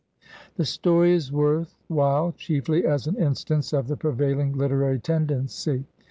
[0.15, 5.85] RADCLIFFE The story is worth while chiefly as an instance of the prevailing literary tendency.